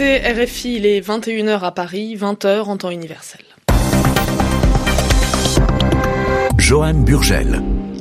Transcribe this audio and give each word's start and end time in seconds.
RFI, 0.00 0.76
il 0.76 0.86
est 0.86 1.00
21h 1.00 1.60
à 1.60 1.72
Paris, 1.72 2.16
20h 2.16 2.64
en 2.64 2.76
temps 2.76 2.90
universel. 2.90 3.40
Johan 6.56 6.94
Burgel. 6.94 7.60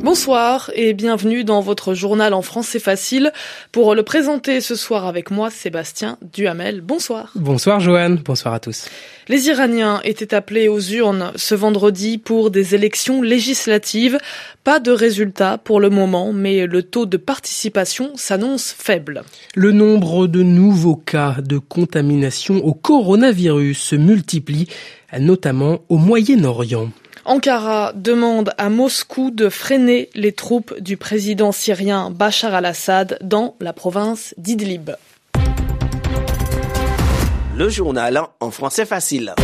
Bonsoir 0.10 0.72
et 0.74 0.94
bienvenue 0.94 1.44
dans 1.44 1.60
votre 1.60 1.94
journal 1.94 2.34
en 2.34 2.42
français 2.42 2.80
facile. 2.80 3.34
Pour 3.74 3.94
le 3.94 4.04
présenter 4.04 4.62
ce 4.62 4.74
soir 4.74 5.06
avec 5.06 5.32
moi, 5.32 5.50
Sébastien 5.50 6.18
Duhamel. 6.34 6.80
Bonsoir. 6.80 7.34
Bonsoir 7.36 7.82
Johan, 7.82 8.16
bonsoir 8.24 8.54
à 8.54 8.62
tous. 8.62 8.86
Les 9.28 9.50
Iraniens 9.50 10.00
étaient 10.06 10.34
appelés 10.34 10.70
aux 10.70 10.80
urnes 10.80 11.34
ce 11.36 11.56
vendredi 11.56 12.20
pour 12.20 12.52
des 12.52 12.74
élections 12.74 13.22
législatives. 13.22 14.18
Pas 14.64 14.80
de 14.80 14.92
résultat 14.92 15.58
pour 15.58 15.82
le 15.82 15.90
moment, 15.90 16.32
mais 16.32 16.68
le 16.68 16.84
taux 16.84 17.06
de 17.06 17.18
participation 17.18 18.12
s'annonce 18.16 18.72
faible. 18.72 19.24
Le 19.56 19.74
nombre 19.74 20.28
de 20.28 20.42
nouveaux 20.42 20.96
cas 20.96 21.36
de 21.44 21.58
contamination 21.58 22.66
au 22.66 22.74
coronavirus 22.74 23.78
se 23.78 23.98
multiplie, 23.98 24.70
notamment 25.20 25.80
au 25.90 25.98
Moyen-Orient. 25.98 26.92
Ankara 27.28 27.92
demande 27.94 28.54
à 28.58 28.70
Moscou 28.70 29.32
de 29.32 29.50
freiner 29.50 30.10
les 30.16 30.32
troupes 30.32 30.74
du 30.80 30.96
président 30.96 31.52
syrien 31.52 32.10
Bachar 32.10 32.54
al-Assad 32.54 33.18
dans 33.22 33.56
la 33.60 33.74
province 33.74 34.34
d'Idlib. 34.38 34.92
Le 37.58 37.68
journal 37.68 38.22
en 38.40 38.50
français 38.50 38.86
facile. 38.86 39.36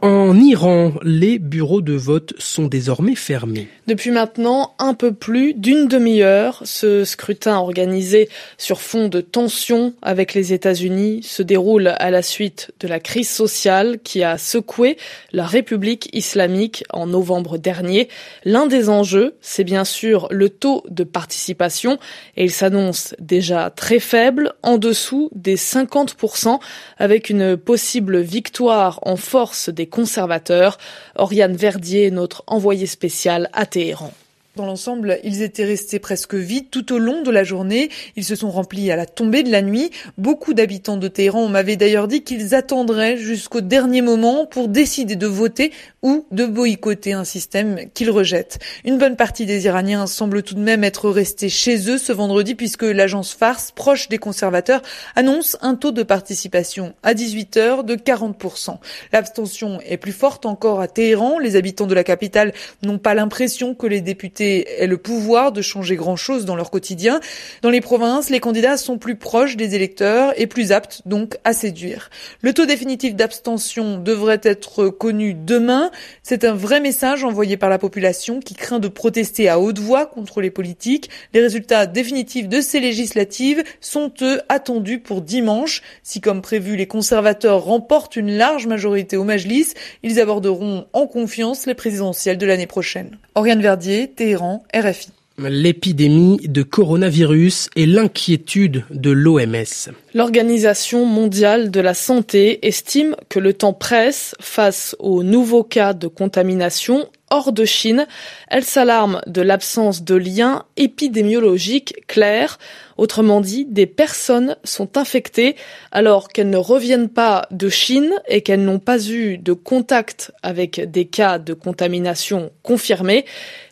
En 0.00 0.38
Iran, 0.38 0.92
les 1.02 1.40
bureaux 1.40 1.80
de 1.80 1.94
vote 1.94 2.32
sont 2.38 2.66
désormais 2.66 3.16
fermés. 3.16 3.66
Depuis 3.88 4.12
maintenant 4.12 4.74
un 4.78 4.94
peu 4.94 5.12
plus 5.12 5.54
d'une 5.54 5.88
demi-heure, 5.88 6.62
ce 6.64 7.04
scrutin 7.04 7.56
organisé 7.56 8.28
sur 8.58 8.80
fond 8.80 9.08
de 9.08 9.20
tensions 9.20 9.94
avec 10.00 10.34
les 10.34 10.52
États-Unis 10.52 11.24
se 11.24 11.42
déroule 11.42 11.88
à 11.98 12.12
la 12.12 12.22
suite 12.22 12.70
de 12.78 12.86
la 12.86 13.00
crise 13.00 13.28
sociale 13.28 13.98
qui 14.04 14.22
a 14.22 14.38
secoué 14.38 14.98
la 15.32 15.44
République 15.44 16.08
islamique 16.12 16.84
en 16.90 17.08
novembre 17.08 17.58
dernier. 17.58 18.08
L'un 18.44 18.66
des 18.66 18.90
enjeux, 18.90 19.34
c'est 19.40 19.64
bien 19.64 19.84
sûr 19.84 20.28
le 20.30 20.48
taux 20.48 20.84
de 20.88 21.02
participation 21.02 21.98
et 22.36 22.44
il 22.44 22.52
s'annonce 22.52 23.16
déjà 23.18 23.70
très 23.70 23.98
faible, 23.98 24.52
en 24.62 24.78
dessous 24.78 25.28
des 25.34 25.56
50%, 25.56 26.60
avec 26.98 27.30
une 27.30 27.56
possible 27.56 28.20
victoire 28.20 29.00
en 29.02 29.16
force 29.16 29.70
des 29.70 29.87
conservateurs. 29.88 30.78
Oriane 31.16 31.56
Verdier, 31.56 32.10
notre 32.10 32.44
envoyé 32.46 32.86
spécial 32.86 33.50
à 33.52 33.66
Téhéran. 33.66 34.12
Dans 34.58 34.66
l'ensemble, 34.66 35.20
ils 35.22 35.42
étaient 35.42 35.64
restés 35.64 36.00
presque 36.00 36.34
vides 36.34 36.68
tout 36.68 36.92
au 36.92 36.98
long 36.98 37.22
de 37.22 37.30
la 37.30 37.44
journée. 37.44 37.90
Ils 38.16 38.24
se 38.24 38.34
sont 38.34 38.50
remplis 38.50 38.90
à 38.90 38.96
la 38.96 39.06
tombée 39.06 39.44
de 39.44 39.52
la 39.52 39.62
nuit. 39.62 39.92
Beaucoup 40.16 40.52
d'habitants 40.52 40.96
de 40.96 41.06
Téhéran 41.06 41.46
m'avaient 41.46 41.76
d'ailleurs 41.76 42.08
dit 42.08 42.24
qu'ils 42.24 42.56
attendraient 42.56 43.16
jusqu'au 43.16 43.60
dernier 43.60 44.02
moment 44.02 44.46
pour 44.46 44.66
décider 44.66 45.14
de 45.14 45.28
voter 45.28 45.70
ou 46.02 46.26
de 46.30 46.46
boycotter 46.46 47.12
un 47.12 47.24
système 47.24 47.90
qu'ils 47.92 48.10
rejettent. 48.10 48.58
Une 48.84 48.98
bonne 48.98 49.16
partie 49.16 49.46
des 49.46 49.66
Iraniens 49.66 50.06
semble 50.06 50.42
tout 50.42 50.54
de 50.54 50.60
même 50.60 50.84
être 50.84 51.10
restés 51.10 51.48
chez 51.48 51.90
eux 51.90 51.98
ce 51.98 52.12
vendredi 52.12 52.54
puisque 52.54 52.82
l'agence 52.82 53.32
Farce, 53.34 53.72
proche 53.72 54.08
des 54.08 54.18
conservateurs, 54.18 54.82
annonce 55.16 55.56
un 55.60 55.74
taux 55.74 55.90
de 55.90 56.02
participation 56.02 56.94
à 57.02 57.14
18h 57.14 57.84
de 57.84 57.96
40%. 57.96 58.78
L'abstention 59.12 59.80
est 59.84 59.96
plus 59.96 60.12
forte 60.12 60.46
encore 60.46 60.80
à 60.80 60.88
Téhéran. 60.88 61.38
Les 61.38 61.56
habitants 61.56 61.86
de 61.86 61.94
la 61.94 62.04
capitale 62.04 62.52
n'ont 62.82 62.98
pas 62.98 63.14
l'impression 63.14 63.74
que 63.74 63.86
les 63.86 64.00
députés 64.00 64.82
aient 64.82 64.86
le 64.86 64.98
pouvoir 64.98 65.52
de 65.52 65.62
changer 65.62 65.96
grand-chose 65.96 66.44
dans 66.44 66.56
leur 66.56 66.70
quotidien. 66.70 67.20
Dans 67.62 67.70
les 67.70 67.80
provinces, 67.80 68.30
les 68.30 68.40
candidats 68.40 68.76
sont 68.76 68.98
plus 68.98 69.16
proches 69.16 69.56
des 69.56 69.74
électeurs 69.74 70.32
et 70.36 70.46
plus 70.46 70.72
aptes 70.72 71.02
donc 71.06 71.36
à 71.44 71.52
séduire. 71.52 72.10
Le 72.40 72.52
taux 72.52 72.66
définitif 72.66 73.14
d'abstention 73.14 73.98
devrait 73.98 74.40
être 74.42 74.88
connu 74.88 75.34
demain. 75.34 75.87
C'est 76.22 76.44
un 76.44 76.54
vrai 76.54 76.80
message 76.80 77.24
envoyé 77.24 77.56
par 77.56 77.70
la 77.70 77.78
population 77.78 78.40
qui 78.40 78.54
craint 78.54 78.78
de 78.78 78.88
protester 78.88 79.48
à 79.48 79.60
haute 79.60 79.78
voix 79.78 80.06
contre 80.06 80.40
les 80.40 80.50
politiques. 80.50 81.10
Les 81.34 81.40
résultats 81.40 81.86
définitifs 81.86 82.48
de 82.48 82.60
ces 82.60 82.80
législatives 82.80 83.62
sont 83.80 84.12
eux 84.22 84.40
attendus 84.48 85.00
pour 85.00 85.22
dimanche. 85.22 85.82
Si 86.02 86.20
comme 86.20 86.42
prévu 86.42 86.76
les 86.76 86.86
conservateurs 86.86 87.64
remportent 87.64 88.16
une 88.16 88.36
large 88.36 88.66
majorité 88.66 89.16
au 89.16 89.24
Majlis, 89.24 89.74
ils 90.02 90.20
aborderont 90.20 90.86
en 90.92 91.06
confiance 91.06 91.66
les 91.66 91.74
présidentielles 91.74 92.38
de 92.38 92.46
l'année 92.46 92.66
prochaine. 92.66 93.18
Oriane 93.34 93.62
Verdier, 93.62 94.08
Téhéran, 94.08 94.64
RFI. 94.74 95.17
L'épidémie 95.38 96.38
de 96.48 96.64
coronavirus 96.64 97.70
et 97.76 97.86
l'inquiétude 97.86 98.84
de 98.90 99.10
l'OMS. 99.10 99.92
L'Organisation 100.12 101.06
mondiale 101.06 101.70
de 101.70 101.80
la 101.80 101.94
santé 101.94 102.66
estime 102.66 103.14
que 103.28 103.38
le 103.38 103.52
temps 103.52 103.72
presse 103.72 104.34
face 104.40 104.96
aux 104.98 105.22
nouveaux 105.22 105.62
cas 105.62 105.92
de 105.92 106.08
contamination 106.08 107.08
hors 107.30 107.52
de 107.52 107.64
Chine. 107.64 108.06
Elle 108.48 108.64
s'alarme 108.64 109.20
de 109.26 109.42
l'absence 109.42 110.02
de 110.02 110.16
liens 110.16 110.64
épidémiologiques 110.76 112.06
clairs. 112.08 112.58
Autrement 112.98 113.40
dit, 113.40 113.64
des 113.64 113.86
personnes 113.86 114.56
sont 114.64 114.98
infectées 114.98 115.54
alors 115.92 116.28
qu'elles 116.28 116.50
ne 116.50 116.56
reviennent 116.56 117.08
pas 117.08 117.46
de 117.52 117.68
Chine 117.68 118.12
et 118.26 118.42
qu'elles 118.42 118.64
n'ont 118.64 118.80
pas 118.80 119.08
eu 119.08 119.38
de 119.38 119.52
contact 119.52 120.32
avec 120.42 120.90
des 120.90 121.04
cas 121.04 121.38
de 121.38 121.54
contamination 121.54 122.50
confirmés. 122.64 123.24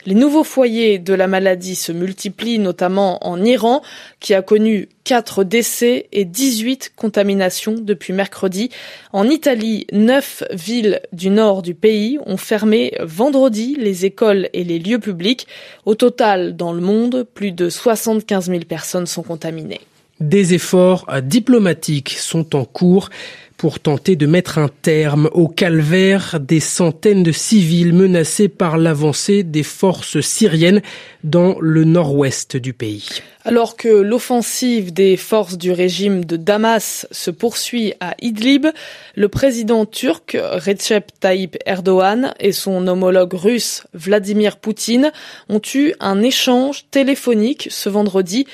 Les 0.07 0.15
nouveaux 0.15 0.45
foyers 0.45 1.01
de 1.01 1.13
la 1.13 1.27
maladie 1.27 1.75
se 1.75 1.91
multiplient 1.91 2.61
notamment 2.61 3.27
en 3.27 3.43
Iran 3.45 3.83
qui 4.21 4.35
a 4.35 4.43
connu 4.43 4.89
4 5.03 5.43
décès 5.43 6.07
et 6.13 6.25
18 6.25 6.93
contaminations 6.95 7.75
depuis 7.75 8.13
mercredi. 8.13 8.71
En 9.13 9.29
Italie, 9.29 9.87
9 9.93 10.45
villes 10.53 11.01
du 11.13 11.31
nord 11.31 11.63
du 11.63 11.75
pays 11.75 12.19
ont 12.25 12.37
fermé 12.37 12.93
vendredi 13.01 13.77
les 13.79 14.05
écoles 14.05 14.49
et 14.53 14.63
les 14.63 14.79
lieux 14.79 15.01
publics. 15.01 15.49
Au 15.85 15.97
total, 15.97 16.57
dans 16.57 16.73
le 16.73 16.81
monde, 16.81 17.27
plus 17.35 17.51
de 17.51 17.69
75 17.69 18.47
000 18.47 18.61
personnes 18.61 19.07
sont 19.07 19.16
contaminées. 19.23 19.81
Des 20.21 20.55
efforts 20.55 21.07
diplomatiques 21.23 22.17
sont 22.19 22.57
en 22.57 22.65
cours 22.65 23.11
pour 23.57 23.81
tenter 23.81 24.17
de 24.17 24.27
mettre 24.27 24.59
un 24.59 24.69
terme 24.69 25.31
au 25.33 25.49
calvaire 25.49 26.39
des 26.41 26.61
centaines 26.61 27.23
de 27.23 27.33
civils 27.33 27.93
menacés 27.93 28.49
par 28.49 28.77
l'avancée 28.77 29.43
des 29.43 29.63
forces 29.63 30.21
syriennes 30.21 30.83
dans 31.25 31.57
le 31.61 31.85
nord-ouest 31.85 32.57
du 32.57 32.73
pays. 32.73 33.07
Alors 33.45 33.77
que 33.77 33.89
l'offensive 33.89 34.93
des 34.93 35.17
forces 35.17 35.57
du 35.57 35.71
régime 35.71 36.25
de 36.25 36.37
Damas 36.37 37.07
se 37.11 37.31
poursuit 37.31 37.95
à 38.01 38.15
Idlib, 38.21 38.67
le 39.15 39.29
président 39.29 39.87
turc 39.87 40.37
Recep 40.37 41.13
Tayyip 41.21 41.57
Erdogan 41.65 42.35
et 42.41 42.53
son 42.53 42.87
homologue 42.89 43.35
russe 43.35 43.85
Vladimir 43.95 44.57
Poutine 44.57 45.13
ont 45.49 45.63
eu 45.75 45.95
un 46.01 46.23
échange 46.23 46.87
téléphonique 46.91 47.69
ce 47.71 47.89
vendredi 47.89 48.47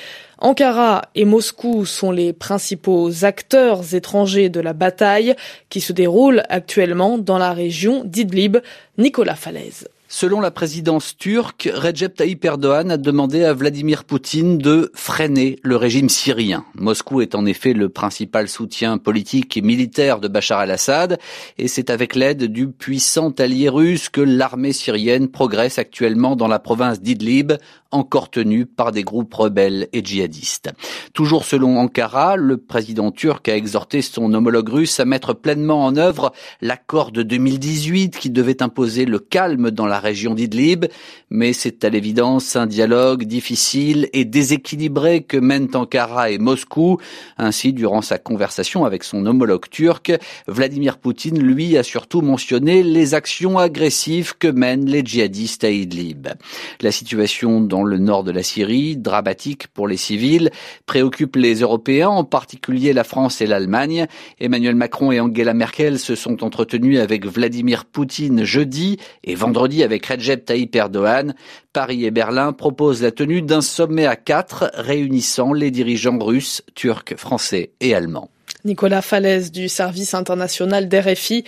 Ankara 0.43 1.03
et 1.15 1.23
Moscou 1.23 1.85
sont 1.85 2.11
les 2.11 2.33
principaux 2.33 3.23
acteurs 3.23 3.95
étrangers 3.95 4.49
de 4.49 4.59
la 4.59 4.73
bataille 4.73 5.35
qui 5.69 5.79
se 5.79 5.93
déroule 5.93 6.43
actuellement 6.49 7.17
dans 7.17 7.37
la 7.37 7.53
région 7.53 8.03
d'Idlib. 8.03 8.57
Nicolas 8.97 9.35
Falaise. 9.35 9.87
Selon 10.15 10.41
la 10.41 10.51
présidence 10.51 11.17
turque, 11.17 11.67
Recep 11.73 12.13
Tayyip 12.13 12.45
Erdogan 12.45 12.91
a 12.91 12.97
demandé 12.97 13.45
à 13.45 13.53
Vladimir 13.55 14.03
Poutine 14.03 14.59
de 14.59 14.91
freiner 14.93 15.57
le 15.63 15.75
régime 15.75 16.07
syrien. 16.07 16.65
Moscou 16.75 17.21
est 17.21 17.33
en 17.33 17.47
effet 17.47 17.73
le 17.73 17.89
principal 17.89 18.47
soutien 18.47 18.99
politique 18.99 19.57
et 19.57 19.63
militaire 19.63 20.19
de 20.19 20.27
Bachar 20.27 20.59
al-Assad 20.59 21.17
et 21.57 21.67
c'est 21.67 21.89
avec 21.89 22.13
l'aide 22.13 22.43
du 22.43 22.67
puissant 22.67 23.31
allié 23.31 23.69
russe 23.69 24.09
que 24.09 24.21
l'armée 24.21 24.71
syrienne 24.71 25.29
progresse 25.29 25.79
actuellement 25.79 26.35
dans 26.35 26.47
la 26.47 26.59
province 26.59 27.01
d'Idlib, 27.01 27.53
encore 27.93 28.29
tenue 28.29 28.65
par 28.65 28.91
des 28.91 29.03
groupes 29.03 29.33
rebelles 29.33 29.87
et 29.93 30.03
djihadistes. 30.03 30.71
Toujours 31.13 31.45
selon 31.45 31.77
Ankara, 31.77 32.35
le 32.35 32.57
président 32.57 33.11
turc 33.11 33.47
a 33.47 33.55
exhorté 33.55 34.01
son 34.01 34.33
homologue 34.33 34.69
russe 34.69 34.99
à 34.99 35.05
mettre 35.05 35.33
pleinement 35.33 35.85
en 35.85 35.95
œuvre 35.95 36.33
l'accord 36.61 37.11
de 37.11 37.23
2018 37.23 38.17
qui 38.17 38.29
devait 38.29 38.61
imposer 38.63 39.05
le 39.05 39.19
calme 39.19 39.71
dans 39.71 39.85
la 39.85 39.99
région 39.99 40.33
d'Idlib, 40.33 40.85
mais 41.29 41.53
c'est 41.53 41.83
à 41.83 41.89
l'évidence 41.89 42.55
un 42.55 42.67
dialogue 42.67 43.23
difficile 43.23 44.09
et 44.13 44.25
déséquilibré 44.25 45.23
que 45.23 45.37
mènent 45.37 45.69
Ankara 45.73 46.31
et 46.31 46.37
Moscou. 46.37 46.97
Ainsi, 47.37 47.73
durant 47.73 48.01
sa 48.01 48.17
conversation 48.17 48.85
avec 48.85 49.03
son 49.03 49.25
homologue 49.25 49.69
turc, 49.69 50.11
Vladimir 50.47 50.97
Poutine, 50.97 51.39
lui, 51.39 51.77
a 51.77 51.83
surtout 51.83 52.21
mentionné 52.21 52.83
les 52.83 53.13
actions 53.13 53.57
agressives 53.57 54.33
que 54.37 54.47
mènent 54.47 54.85
les 54.85 55.05
djihadistes 55.05 55.63
à 55.63 55.69
Idlib. 55.69 56.27
La 56.81 56.91
situation 56.91 57.61
dans 57.61 57.82
le 57.85 57.97
nord 57.97 58.23
de 58.23 58.31
la 58.31 58.43
Syrie, 58.43 58.97
dramatique 58.97 59.67
pour 59.67 59.87
les 59.87 59.97
civils, 59.97 60.51
préoccupe 60.85 61.35
les 61.35 61.55
Européens, 61.55 62.09
en 62.09 62.23
particulier 62.23 62.93
la 62.93 63.03
France 63.03 63.41
et 63.41 63.47
l'Allemagne. 63.47 64.07
Emmanuel 64.39 64.75
Macron 64.75 65.11
et 65.11 65.19
Angela 65.19 65.53
Merkel 65.53 65.99
se 65.99 66.15
sont 66.15 66.43
entretenus 66.43 66.99
avec 66.99 67.25
Vladimir 67.25 67.85
Poutine 67.85 68.43
jeudi 68.43 68.97
et 69.23 69.35
vendredi 69.35 69.83
avec 69.83 70.05
Recep 70.05 70.45
Tayyip 70.45 70.75
Erdogan. 70.75 71.35
Paris 71.71 72.05
et 72.05 72.11
Berlin 72.11 72.53
proposent 72.53 73.01
la 73.01 73.11
tenue 73.11 73.41
d'un 73.41 73.61
sommet 73.61 74.05
à 74.05 74.15
quatre 74.15 74.71
réunissant 74.73 75.53
les 75.53 75.71
dirigeants 75.71 76.19
russes, 76.19 76.63
turcs, 76.75 77.15
français 77.17 77.71
et 77.79 77.95
allemands. 77.95 78.29
Nicolas 78.65 79.01
Falaise 79.01 79.51
du 79.51 79.67
service 79.67 80.13
international 80.13 80.87
d'RFI. 80.87 81.43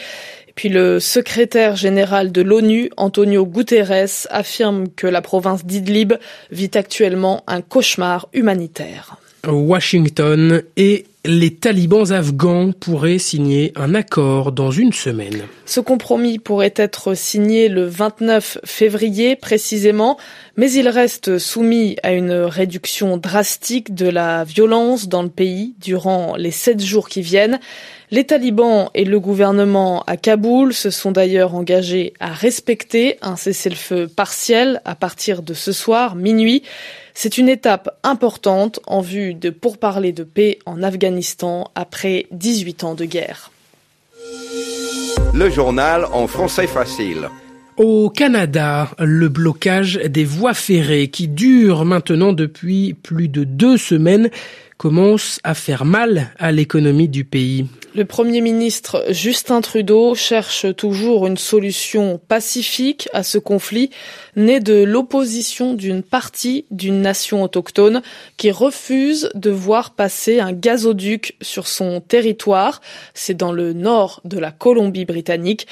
Puis 0.56 0.70
le 0.70 1.00
secrétaire 1.02 1.76
général 1.76 2.32
de 2.32 2.42
l'ONU, 2.42 2.90
Antonio 2.96 3.46
Guterres, 3.46 4.28
affirme 4.30 4.88
que 4.88 5.06
la 5.06 5.22
province 5.22 5.66
d'Idlib 5.66 6.14
vit 6.50 6.72
actuellement 6.74 7.44
un 7.48 7.62
cauchemar 7.62 8.30
humanitaire. 8.34 9.18
Washington 9.48 10.64
et 10.78 11.06
les 11.26 11.56
talibans 11.56 12.12
afghans 12.12 12.72
pourraient 12.72 13.18
signer 13.18 13.72
un 13.76 13.96
accord 13.96 14.52
dans 14.52 14.72
une 14.72 14.94
semaine. 14.94 15.44
Ce 15.66 15.80
compromis 15.80 16.40
pourrait 16.40 16.74
être 16.76 17.16
signé 17.16 17.68
le 17.68 17.86
29 17.86 18.60
février 18.64 19.36
précisément, 19.36 20.18
mais 20.56 20.72
il 20.72 20.88
reste 20.88 21.40
soumis 21.40 21.98
à 22.04 22.14
une 22.14 22.34
réduction 22.34 23.18
drastique 23.18 23.96
de 23.96 24.08
la 24.08 24.44
violence 24.44 25.08
dans 25.08 25.24
le 25.24 25.30
pays 25.30 25.74
durant 25.80 26.36
les 26.36 26.52
sept 26.52 26.82
jours 26.82 27.10
qui 27.10 27.22
viennent. 27.22 27.60
Les 28.16 28.24
talibans 28.24 28.92
et 28.94 29.04
le 29.04 29.20
gouvernement 29.20 30.02
à 30.08 30.16
Kaboul 30.16 30.74
se 30.74 30.90
sont 30.90 31.12
d'ailleurs 31.12 31.54
engagés 31.54 32.14
à 32.22 32.32
respecter 32.32 33.18
un 33.22 33.36
cessez-le-feu 33.36 34.08
partiel 34.08 34.82
à 34.86 34.96
partir 34.96 35.42
de 35.42 35.54
ce 35.54 35.74
soir, 35.74 36.16
minuit. 36.16 36.64
C'est 37.14 37.38
une 37.38 37.50
étape 37.50 38.00
importante 38.04 38.80
en 38.88 39.02
vue 39.02 39.34
de 39.34 39.50
pourparler 39.50 40.14
de 40.14 40.24
paix 40.24 40.60
en 40.66 40.82
Afghanistan 40.82 41.70
après 41.76 42.28
18 42.32 42.86
ans 42.86 42.96
de 42.96 43.04
guerre. 43.04 43.52
Le 45.34 45.50
journal 45.50 46.06
en 46.14 46.28
français 46.28 46.68
facile. 46.68 47.28
Au 47.76 48.10
Canada, 48.10 48.92
le 48.98 49.28
blocage 49.28 50.00
des 50.06 50.24
voies 50.24 50.54
ferrées 50.54 51.10
qui 51.10 51.28
dure 51.28 51.84
maintenant 51.84 52.32
depuis 52.32 52.94
plus 52.94 53.28
de 53.28 53.44
deux 53.44 53.76
semaines 53.76 54.30
commence 54.78 55.42
à 55.44 55.54
faire 55.54 55.84
mal 55.84 56.32
à 56.40 56.54
l'économie 56.54 57.10
du 57.10 57.26
pays. 57.26 57.68
Le 57.96 58.04
Premier 58.04 58.42
ministre 58.42 59.06
Justin 59.08 59.62
Trudeau 59.62 60.16
cherche 60.16 60.66
toujours 60.76 61.28
une 61.28 61.38
solution 61.38 62.20
pacifique 62.28 63.08
à 63.14 63.24
ce 63.24 63.38
conflit 63.38 63.90
né 64.36 64.60
de 64.60 64.84
l'opposition 64.84 65.74
d'une 65.74 66.04
partie 66.04 66.66
d'une 66.72 67.00
nation 67.00 67.42
autochtone 67.42 68.02
qui 68.36 68.52
refuse 68.52 69.30
de 69.34 69.50
voir 69.50 69.92
passer 69.92 70.42
un 70.42 70.52
gazoduc 70.52 71.38
sur 71.40 71.70
son 71.70 72.02
territoire. 72.02 72.82
C'est 73.14 73.34
dans 73.34 73.54
le 73.54 73.72
nord 73.72 74.20
de 74.26 74.40
la 74.40 74.52
Colombie-Britannique. 74.52 75.66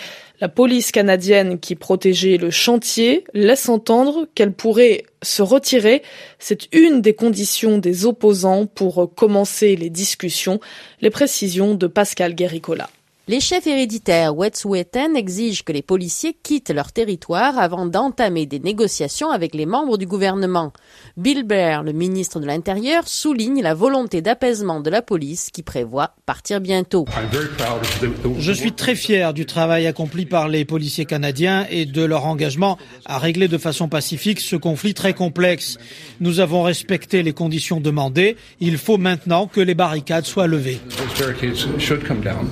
La 0.43 0.49
police 0.49 0.91
canadienne 0.91 1.57
qui 1.57 1.73
protégeait 1.75 2.35
le 2.35 2.49
chantier 2.49 3.23
laisse 3.33 3.69
entendre 3.69 4.27
qu'elle 4.35 4.51
pourrait 4.51 5.05
se 5.21 5.41
retirer. 5.41 6.03
C'est 6.37 6.67
une 6.75 6.99
des 6.99 7.13
conditions 7.13 7.77
des 7.77 8.05
opposants 8.05 8.65
pour 8.65 9.15
commencer 9.15 9.77
les 9.77 9.89
discussions. 9.89 10.59
Les 10.99 11.09
précisions 11.09 11.75
de 11.75 11.87
Pascal 11.87 12.35
Guéricola. 12.35 12.89
Les 13.29 13.39
chefs 13.39 13.67
héréditaires 13.67 14.35
Wet'suwet'en 14.35 15.15
exigent 15.15 15.63
que 15.63 15.71
les 15.71 15.81
policiers 15.81 16.35
quittent 16.43 16.71
leur 16.71 16.91
territoire 16.91 17.57
avant 17.57 17.85
d'entamer 17.85 18.45
des 18.45 18.59
négociations 18.59 19.31
avec 19.31 19.55
les 19.55 19.65
membres 19.65 19.97
du 19.97 20.05
gouvernement. 20.05 20.73
Bill 21.15 21.43
Blair, 21.43 21.83
le 21.83 21.93
ministre 21.93 22.41
de 22.41 22.45
l'Intérieur, 22.45 23.07
souligne 23.07 23.61
la 23.61 23.75
volonté 23.75 24.21
d'apaisement 24.21 24.81
de 24.81 24.89
la 24.89 25.01
police 25.01 25.51
qui 25.51 25.63
prévoit 25.63 26.15
partir 26.25 26.59
bientôt. 26.59 27.05
Je 28.39 28.51
suis 28.51 28.73
très 28.73 28.93
fier 28.93 29.33
du 29.33 29.45
travail 29.45 29.87
accompli 29.87 30.25
par 30.25 30.49
les 30.49 30.65
policiers 30.65 31.05
canadiens 31.05 31.65
et 31.69 31.85
de 31.85 32.03
leur 32.03 32.25
engagement 32.25 32.77
à 33.05 33.19
régler 33.19 33.47
de 33.47 33.57
façon 33.57 33.87
pacifique 33.87 34.41
ce 34.41 34.57
conflit 34.57 34.93
très 34.93 35.13
complexe. 35.13 35.77
Nous 36.19 36.41
avons 36.41 36.61
respecté 36.61 37.23
les 37.23 37.31
conditions 37.31 37.79
demandées. 37.79 38.35
Il 38.59 38.77
faut 38.77 38.97
maintenant 38.97 39.47
que 39.47 39.61
les 39.61 39.75
barricades 39.75 40.25
soient 40.25 40.47
levées. 40.47 40.81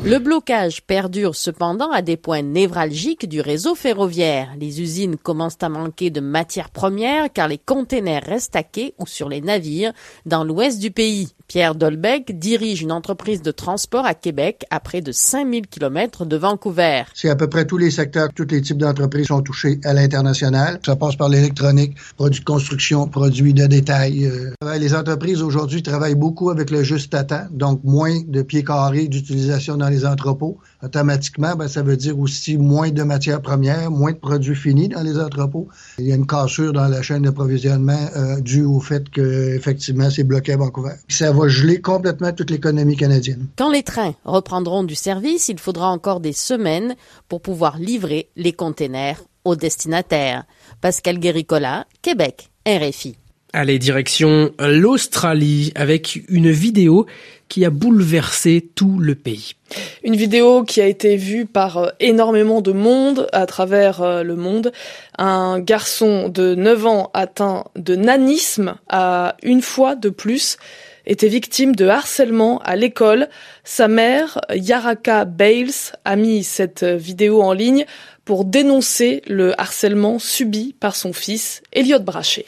Le 0.06 0.18
blocage 0.18 0.61
perdure 0.86 1.36
cependant 1.36 1.92
à 1.92 2.02
des 2.02 2.18
points 2.18 2.42
névralgiques 2.42 3.28
du 3.28 3.42
réseau 3.42 3.76
ferroviaire. 3.76 4.50
Les 4.60 4.82
usines 4.82 5.18
commencent 5.18 5.62
à 5.62 5.70
manquer 5.70 6.10
de 6.10 6.22
matières 6.22 6.70
premières 6.70 7.32
car 7.34 7.48
les 7.48 7.58
containers 7.58 8.24
restent 8.24 8.56
à 8.56 8.64
quai 8.64 8.94
ou 9.00 9.08
sur 9.08 9.30
les 9.30 9.42
navires 9.42 9.94
dans 10.26 10.44
l'ouest 10.44 10.80
du 10.80 10.92
pays. 10.92 11.30
Pierre 11.48 11.76
Dolbeck 11.76 12.40
dirige 12.40 12.82
une 12.82 12.94
entreprise 12.94 13.42
de 13.42 13.52
transport 13.52 14.06
à 14.06 14.14
Québec 14.14 14.64
à 14.70 14.80
près 14.80 15.02
de 15.02 15.12
5000 15.12 15.68
km 15.68 16.26
de 16.26 16.38
Vancouver. 16.38 17.04
C'est 17.14 17.30
à 17.30 17.36
peu 17.36 17.48
près 17.48 17.66
tous 17.66 17.78
les 17.78 17.92
secteurs, 17.92 18.30
tous 18.34 18.48
les 18.50 18.62
types 18.62 18.78
d'entreprises 18.78 19.28
sont 19.28 19.42
touchés 19.42 19.80
à 19.84 19.94
l'international. 19.94 20.80
Ça 20.86 20.96
passe 20.96 21.16
par 21.16 21.28
l'électronique, 21.28 21.96
produits 22.16 22.40
de 22.40 22.46
construction, 22.46 23.08
produits 23.08 23.54
de 23.54 23.66
détail. 23.66 24.26
Euh. 24.26 24.78
Les 24.78 24.94
entreprises 24.94 25.42
aujourd'hui 25.42 25.84
travaillent 25.84 26.16
beaucoup 26.16 26.50
avec 26.50 26.70
le 26.70 26.84
juste 26.84 27.14
à 27.14 27.24
temps, 27.24 27.48
donc 27.52 27.82
moins 27.84 28.22
de 28.26 28.42
pieds 28.42 28.64
carrés 28.64 29.08
d'utilisation 29.08 29.78
dans 29.78 29.90
les 29.90 30.06
entrepôts. 30.06 30.51
Automatiquement, 30.84 31.56
ben, 31.56 31.68
ça 31.68 31.84
veut 31.84 31.98
dire 31.98 32.18
aussi 32.20 32.58
moins 32.58 32.90
de 32.90 33.04
matières 33.04 33.42
premières, 33.42 33.92
moins 33.92 34.12
de 34.12 34.18
produits 34.18 34.56
finis 34.56 34.88
dans 34.88 35.04
les 35.04 35.20
entrepôts. 35.20 35.68
Il 36.00 36.06
y 36.06 36.12
a 36.12 36.16
une 36.16 36.26
cassure 36.26 36.74
dans 36.74 36.88
la 36.88 37.02
chaîne 37.02 37.24
d'approvisionnement 37.24 38.10
euh, 38.16 38.40
due 38.42 38.64
au 38.64 38.80
fait 38.80 39.10
que 39.10 39.56
effectivement 39.56 40.10
c'est 40.10 40.24
bloqué 40.24 40.54
à 40.54 40.58
Vancouver. 40.58 40.94
Ça 41.08 41.32
va 41.32 41.48
geler 41.48 41.82
complètement 41.82 42.32
toute 42.32 42.50
l'économie 42.50 42.98
canadienne. 42.98 43.48
Quand 43.58 43.72
les 43.72 43.84
trains 43.84 44.16
reprendront 44.26 44.84
du 44.84 44.96
service, 44.96 45.50
il 45.50 45.60
faudra 45.60 45.90
encore 45.90 46.20
des 46.20 46.34
semaines 46.34 46.96
pour 47.28 47.42
pouvoir 47.42 47.78
livrer 47.78 48.30
les 48.36 48.54
containers 48.54 49.22
aux 49.44 49.56
destinataires. 49.56 50.46
Pascal 50.82 51.20
Guéricola, 51.20 51.86
Québec, 52.02 52.52
RFI. 52.68 53.16
Allez, 53.54 53.80
direction 53.80 54.54
l'Australie 54.60 55.74
avec 55.76 56.22
une 56.30 56.52
vidéo 56.52 57.06
qui 57.50 57.66
a 57.66 57.70
bouleversé 57.70 58.70
tout 58.76 58.98
le 58.98 59.14
pays. 59.14 59.56
Une 60.04 60.16
vidéo 60.16 60.64
qui 60.64 60.80
a 60.80 60.88
été 60.88 61.18
vue 61.18 61.46
par 61.46 61.78
euh, 61.78 61.90
énormément 62.00 62.62
de 62.62 62.72
monde 62.72 63.28
à 63.34 63.46
travers 63.46 64.02
euh, 64.02 64.24
le 64.24 64.38
monde. 64.38 64.72
Un 65.18 65.60
garçon 65.60 66.30
de 66.30 66.56
9 66.56 66.86
ans 66.86 67.12
atteint 67.14 67.66
de 67.76 67.98
nanisme 67.98 68.76
a 68.88 69.36
une 69.44 69.62
fois 69.62 69.96
de 69.96 70.10
plus 70.10 70.58
était 71.06 71.28
victime 71.28 71.76
de 71.76 71.88
harcèlement 71.88 72.60
à 72.60 72.78
l'école. 72.78 73.28
Sa 73.66 73.90
mère, 73.90 74.40
Yaraka 74.54 75.26
Bales, 75.26 75.98
a 76.06 76.16
mis 76.16 76.44
cette 76.44 76.84
vidéo 76.84 77.42
en 77.42 77.54
ligne 77.54 77.86
pour 78.24 78.46
dénoncer 78.46 79.24
le 79.28 79.60
harcèlement 79.60 80.20
subi 80.20 80.74
par 80.80 80.96
son 80.96 81.12
fils, 81.12 81.64
Elliot 81.74 82.00
Brachet. 82.00 82.46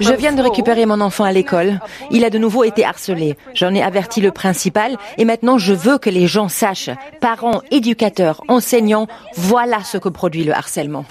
Je 0.00 0.14
viens 0.14 0.32
de 0.32 0.42
récupérer 0.42 0.86
mon 0.86 1.00
enfant 1.00 1.24
à 1.24 1.32
l'école. 1.32 1.80
Il 2.10 2.24
a 2.24 2.30
de 2.30 2.38
nouveau 2.38 2.64
été 2.64 2.84
harcelé. 2.84 3.36
J'en 3.54 3.74
ai 3.74 3.82
averti 3.82 4.20
le 4.20 4.30
principal 4.30 4.96
et 5.18 5.24
maintenant 5.24 5.58
je 5.58 5.74
veux 5.74 5.98
que 5.98 6.10
les 6.10 6.26
gens 6.26 6.48
sachent, 6.48 6.90
parents, 7.20 7.62
éducateurs, 7.70 8.42
enseignants, 8.48 9.06
voilà 9.34 9.82
ce 9.82 9.98
que 9.98 10.08
produit 10.08 10.44
le 10.44 10.54
harcèlement. 10.54 11.04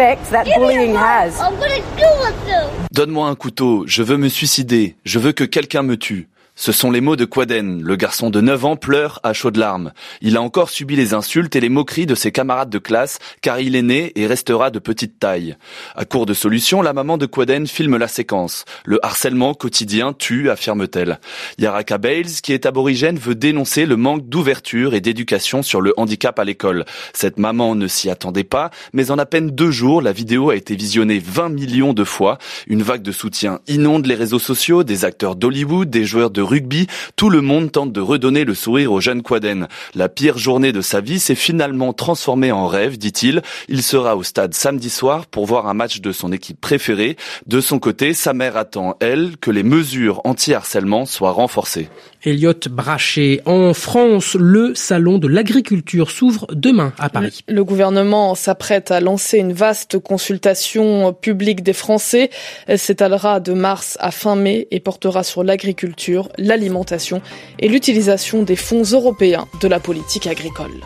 Donne-moi 2.92 3.28
un 3.28 3.36
couteau, 3.36 3.84
je 3.88 4.04
veux 4.04 4.18
me 4.18 4.30
suicider, 4.30 4.96
je 5.04 5.20
veux 5.20 5.32
que 5.32 5.44
quelqu'un 5.44 5.84
me 5.84 5.98
tue. 5.98 6.28
Ce 6.58 6.72
sont 6.72 6.90
les 6.90 7.02
mots 7.02 7.18
de 7.18 7.26
Quaden. 7.26 7.82
Le 7.82 7.98
garçon 7.98 8.30
de 8.30 8.40
9 8.40 8.64
ans 8.64 8.76
pleure 8.78 9.20
à 9.24 9.34
chaudes 9.34 9.58
larmes. 9.58 9.92
Il 10.22 10.38
a 10.38 10.42
encore 10.42 10.70
subi 10.70 10.96
les 10.96 11.14
insultes 11.14 11.54
et 11.58 11.60
les 11.60 11.68
moqueries 11.68 12.06
de 12.06 12.16
ses 12.16 12.32
camarades 12.32 12.70
de 12.70 12.78
classe 12.78 13.20
car 13.42 13.60
il 13.60 13.76
est 13.76 13.82
né 13.82 14.14
et 14.16 14.26
restera 14.26 14.72
de 14.72 14.80
petite 14.80 15.20
taille. 15.20 15.58
À 15.98 16.06
court 16.06 16.26
de 16.26 16.34
solution, 16.34 16.82
la 16.82 16.94
maman 16.94 17.18
de 17.18 17.26
Quaden 17.26 17.68
filme 17.68 17.98
la 17.98 18.08
séquence. 18.08 18.64
Le 18.86 19.06
harcèlement 19.06 19.54
quotidien 19.54 20.14
tue, 20.14 20.50
affirme-t-elle. 20.50 21.20
Yaraka 21.58 21.98
Bales, 21.98 22.40
qui 22.42 22.54
est 22.54 22.66
aborigène, 22.66 23.18
veut 23.18 23.36
dénoncer 23.36 23.86
le 23.86 23.98
manque 23.98 24.30
d'ouverture 24.30 24.94
et 24.94 25.02
d'éducation 25.02 25.62
sur 25.62 25.82
le 25.82 25.94
handicap 25.98 26.40
à 26.40 26.46
l'école. 26.46 26.86
Cette 27.12 27.38
maman 27.38 27.76
ne 27.76 27.88
s'y 27.88 28.10
attendait 28.10 28.46
pas, 28.46 28.72
mais 28.94 29.12
en 29.12 29.18
à 29.18 29.26
peine 29.26 29.52
deux 29.52 29.72
jours, 29.72 30.02
la 30.02 30.14
vidéo 30.14 30.52
a 30.52 30.56
été 30.56 30.78
visionnée 30.78 31.20
20 31.20 31.50
millions 31.50 31.92
de 31.92 32.06
fois. 32.06 32.38
Une 32.68 32.82
vague 32.82 33.04
de 33.04 33.12
soutien 33.12 33.60
inonde 33.68 34.06
les 34.06 34.16
réseaux 34.16 34.40
sociaux, 34.40 34.86
des 34.86 35.04
acteurs 35.04 35.36
d'Hollywood, 35.36 35.90
des 35.90 36.06
joueurs 36.06 36.32
de 36.32 36.45
rugby, 36.46 36.88
tout 37.16 37.30
le 37.30 37.42
monde 37.42 37.72
tente 37.72 37.92
de 37.92 38.02
redonner 38.02 38.46
le 38.46 38.54
sourire 38.54 38.92
au 38.92 39.02
jeune 39.02 39.22
Quaden. 39.22 39.68
La 39.94 40.10
pire 40.10 40.38
journée 40.38 40.72
de 40.72 40.82
sa 40.82 41.02
vie 41.02 41.20
s'est 41.20 41.36
finalement 41.36 41.94
transformée 41.94 42.52
en 42.52 42.68
rêve, 42.68 42.98
dit-il. 42.98 43.42
Il 43.68 43.84
sera 43.84 44.16
au 44.16 44.24
stade 44.24 44.54
samedi 44.54 44.90
soir 44.90 45.26
pour 45.26 45.46
voir 45.46 45.68
un 45.68 45.74
match 45.74 46.02
de 46.02 46.12
son 46.12 46.32
équipe 46.32 46.60
préférée. 46.60 47.18
De 47.48 47.62
son 47.62 47.80
côté, 47.80 48.14
sa 48.14 48.34
mère 48.34 48.58
attend, 48.58 48.96
elle, 49.00 49.38
que 49.38 49.52
les 49.52 49.64
mesures 49.64 50.22
anti-harcèlement 50.24 51.06
soient 51.06 51.32
renforcées. 51.32 51.90
Elliot 52.26 52.54
Brachet. 52.70 53.42
En 53.46 53.74
France, 53.74 54.36
le 54.36 54.74
salon 54.76 55.18
de 55.18 55.28
l'agriculture 55.28 56.12
s'ouvre 56.12 56.48
demain 56.52 56.94
à 56.98 57.10
Paris. 57.10 57.44
Le 57.48 57.64
gouvernement 57.64 58.36
s'apprête 58.36 58.92
à 58.92 59.00
lancer 59.00 59.38
une 59.38 59.54
vaste 59.54 60.00
consultation 60.00 61.14
publique 61.14 61.64
des 61.64 61.74
Français. 61.74 62.30
Elle 62.68 62.80
s'étalera 62.80 63.40
de 63.40 63.54
mars 63.54 63.98
à 64.00 64.12
fin 64.12 64.36
mai 64.36 64.68
et 64.72 64.80
portera 64.80 65.24
sur 65.24 65.44
l'agriculture, 65.44 66.30
l'alimentation 66.38 67.22
et 67.60 67.68
l'utilisation 67.68 68.44
des 68.44 68.56
fonds 68.56 68.84
européens 68.84 69.48
de 69.62 69.68
la 69.68 69.80
politique 69.80 70.28
agricole. 70.28 70.82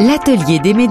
L'atelier 0.00 0.60
des 0.60 0.74
médias 0.74 0.86